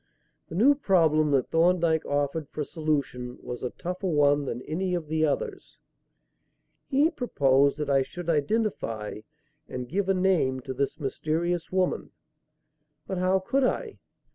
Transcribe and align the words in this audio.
The 0.49 0.55
new 0.55 0.73
problem 0.73 1.29
that 1.29 1.51
Thorndyke 1.51 2.07
offered 2.07 2.49
for 2.49 2.63
solution 2.63 3.37
was 3.39 3.61
a 3.61 3.69
tougher 3.69 4.07
one 4.07 4.45
than 4.45 4.63
any 4.63 4.95
of 4.95 5.07
the 5.09 5.27
others. 5.27 5.77
He 6.87 7.11
proposed 7.11 7.77
that 7.77 7.87
I 7.91 8.01
should 8.01 8.27
identify 8.27 9.21
and 9.69 9.87
give 9.87 10.09
a 10.09 10.15
name 10.15 10.59
to 10.61 10.73
this 10.73 10.99
mysterious 10.99 11.71
woman. 11.71 12.09
But 13.05 13.19
how 13.19 13.41
could 13.41 13.63
I? 13.63 13.99